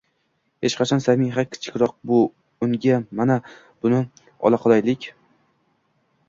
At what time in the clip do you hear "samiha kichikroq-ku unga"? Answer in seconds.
1.05-2.95